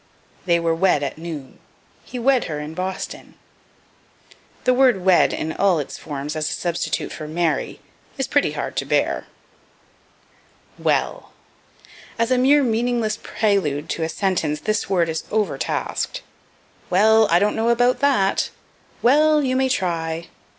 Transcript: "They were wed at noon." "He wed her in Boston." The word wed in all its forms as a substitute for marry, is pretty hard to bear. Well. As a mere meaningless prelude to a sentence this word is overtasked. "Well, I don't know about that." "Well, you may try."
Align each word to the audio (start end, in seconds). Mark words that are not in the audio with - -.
"They 0.47 0.59
were 0.59 0.73
wed 0.73 1.03
at 1.03 1.19
noon." 1.19 1.59
"He 2.03 2.17
wed 2.17 2.45
her 2.45 2.59
in 2.59 2.73
Boston." 2.73 3.35
The 4.63 4.73
word 4.73 5.05
wed 5.05 5.31
in 5.31 5.53
all 5.53 5.77
its 5.77 5.99
forms 5.99 6.35
as 6.35 6.49
a 6.49 6.53
substitute 6.53 7.11
for 7.11 7.27
marry, 7.27 7.81
is 8.17 8.25
pretty 8.25 8.53
hard 8.53 8.75
to 8.77 8.85
bear. 8.85 9.27
Well. 10.79 11.33
As 12.17 12.31
a 12.31 12.39
mere 12.39 12.63
meaningless 12.63 13.19
prelude 13.21 13.89
to 13.89 14.01
a 14.01 14.09
sentence 14.09 14.61
this 14.61 14.89
word 14.89 15.07
is 15.07 15.25
overtasked. 15.29 16.23
"Well, 16.89 17.27
I 17.29 17.37
don't 17.37 17.55
know 17.55 17.69
about 17.69 17.99
that." 17.99 18.49
"Well, 19.03 19.43
you 19.43 19.55
may 19.55 19.69
try." 19.69 20.29